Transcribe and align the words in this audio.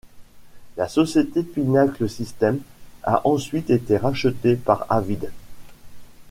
La 0.77 0.87
société 0.87 1.43
Pinnacle 1.43 2.09
Systems 2.09 2.57
a 3.03 3.21
ensuite 3.27 3.69
été 3.69 3.97
rachetée 3.97 4.55
par 4.55 4.87
Avid. 4.89 5.29